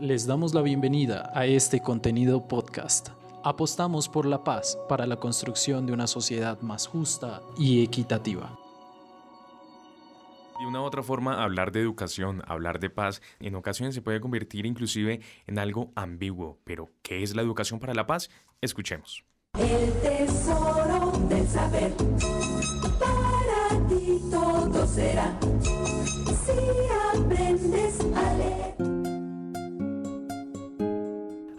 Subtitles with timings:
[0.00, 3.10] Les damos la bienvenida a este contenido podcast.
[3.44, 8.58] Apostamos por la paz para la construcción de una sociedad más justa y equitativa.
[10.58, 14.20] De una u otra forma, hablar de educación, hablar de paz, en ocasiones se puede
[14.20, 16.58] convertir inclusive en algo ambiguo.
[16.64, 18.30] Pero, ¿qué es la educación para la paz?
[18.60, 19.24] Escuchemos.
[19.56, 21.94] El tesoro del saber,
[22.98, 25.38] para ti todo será,
[26.44, 27.63] si aprendes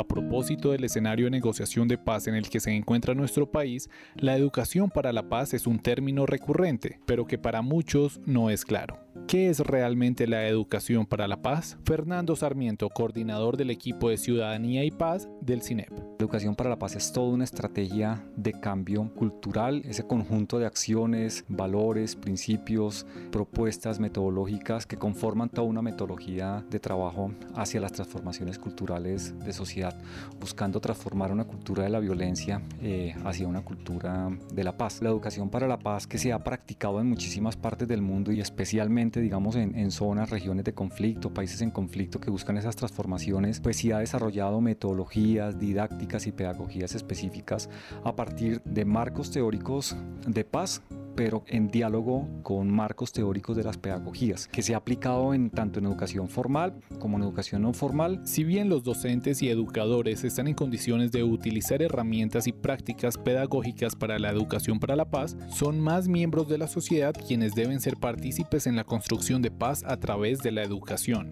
[0.00, 3.90] A propósito del escenario de negociación de paz en el que se encuentra nuestro país,
[4.14, 8.64] la educación para la paz es un término recurrente, pero que para muchos no es
[8.64, 9.09] claro.
[9.30, 11.78] ¿Qué es realmente la educación para la paz?
[11.84, 15.92] Fernando Sarmiento, coordinador del equipo de Ciudadanía y Paz del CINEP.
[16.18, 21.44] Educación para la paz es toda una estrategia de cambio cultural, ese conjunto de acciones,
[21.46, 29.38] valores, principios, propuestas metodológicas que conforman toda una metodología de trabajo hacia las transformaciones culturales
[29.38, 29.96] de sociedad,
[30.40, 35.00] buscando transformar una cultura de la violencia eh, hacia una cultura de la paz.
[35.00, 38.40] La educación para la paz que se ha practicado en muchísimas partes del mundo y
[38.40, 43.60] especialmente, digamos, en, en zonas, regiones de conflicto, países en conflicto que buscan esas transformaciones,
[43.60, 47.68] pues sí ha desarrollado metodologías didácticas y pedagogías específicas
[48.04, 49.96] a partir de marcos teóricos
[50.26, 50.82] de paz
[51.20, 55.78] pero en diálogo con marcos teóricos de las pedagogías, que se ha aplicado en tanto
[55.78, 58.22] en educación formal como en educación no formal.
[58.24, 63.96] Si bien los docentes y educadores están en condiciones de utilizar herramientas y prácticas pedagógicas
[63.96, 67.98] para la educación para la paz, son más miembros de la sociedad quienes deben ser
[67.98, 71.28] partícipes en la construcción de paz a través de la educación.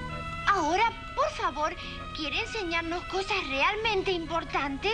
[1.54, 1.72] Favor,
[2.14, 4.92] ¿quiere enseñarnos cosas realmente importantes?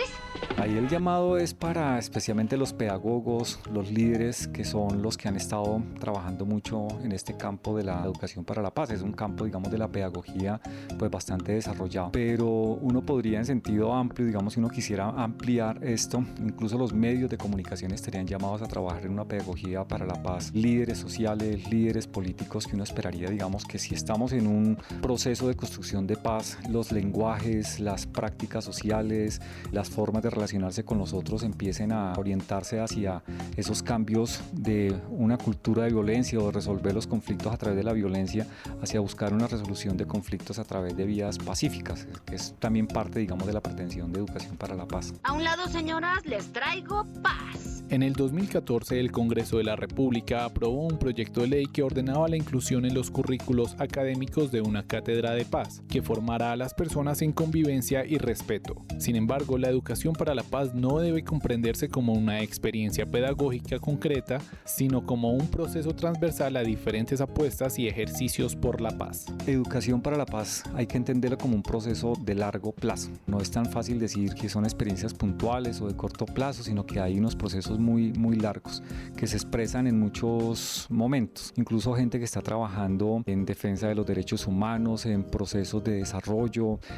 [0.57, 5.35] Ahí el llamado es para especialmente los pedagogos, los líderes que son los que han
[5.35, 8.91] estado trabajando mucho en este campo de la educación para la paz.
[8.91, 10.61] Es un campo, digamos, de la pedagogía
[10.97, 12.13] pues bastante desarrollado.
[12.13, 17.29] Pero uno podría en sentido amplio, digamos, si uno quisiera ampliar esto, incluso los medios
[17.29, 20.51] de comunicación estarían llamados a trabajar en una pedagogía para la paz.
[20.53, 25.55] Líderes sociales, líderes políticos que uno esperaría, digamos, que si estamos en un proceso de
[25.55, 29.41] construcción de paz, los lenguajes, las prácticas sociales,
[29.71, 33.23] las formas de relacionarse con los otros empiecen a orientarse hacia
[33.55, 37.83] esos cambios de una cultura de violencia o de resolver los conflictos a través de
[37.83, 38.47] la violencia
[38.81, 43.19] hacia buscar una resolución de conflictos a través de vías pacíficas, que es también parte,
[43.19, 45.13] digamos, de la pretensión de educación para la paz.
[45.23, 47.83] A un lado, señoras, les traigo paz.
[47.89, 52.27] En el 2014, el Congreso de la República aprobó un proyecto de ley que ordenaba
[52.27, 56.01] la inclusión en los currículos académicos de una cátedra de paz, que
[56.35, 58.75] formará a las personas en convivencia y respeto.
[58.97, 64.39] Sin embargo, la educación para la paz no debe comprenderse como una experiencia pedagógica concreta,
[64.65, 69.27] sino como un proceso transversal a diferentes apuestas y ejercicios por la paz.
[69.47, 73.11] Educación para la paz hay que entenderlo como un proceso de largo plazo.
[73.27, 76.99] No es tan fácil decir que son experiencias puntuales o de corto plazo, sino que
[76.99, 78.83] hay unos procesos muy, muy largos
[79.15, 81.53] que se expresan en muchos momentos.
[81.55, 86.24] Incluso gente que está trabajando en defensa de los derechos humanos, en procesos de desarrollo,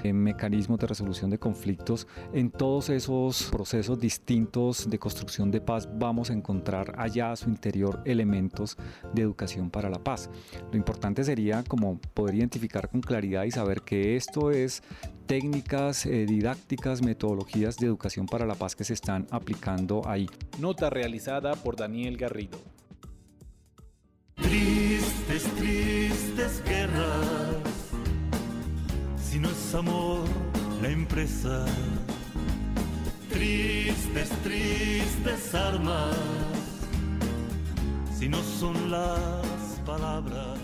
[0.03, 5.87] en mecanismos de resolución de conflictos, en todos esos procesos distintos de construcción de paz
[5.97, 8.77] vamos a encontrar allá a su interior elementos
[9.13, 10.29] de educación para la paz.
[10.71, 14.81] Lo importante sería como poder identificar con claridad y saber que esto es
[15.25, 20.27] técnicas eh, didácticas, metodologías de educación para la paz que se están aplicando ahí.
[20.59, 22.57] Nota realizada por Daniel Garrido.
[24.35, 27.56] Tristes, tristes guerras,
[29.29, 30.21] si no es amor
[30.81, 31.65] la empresa.
[33.29, 36.15] Tristes, tristes armas,
[38.17, 40.57] si no son las palabras.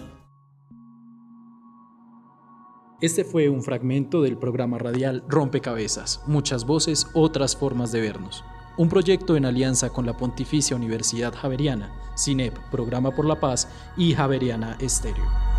[3.02, 8.46] Este fue un fragmento del programa radial Rompecabezas, muchas voces, otras formas de vernos.
[8.78, 14.14] Un proyecto en alianza con la Pontificia Universidad Javeriana, CINEP, Programa por la Paz y
[14.14, 15.53] Javeriana Estéreo.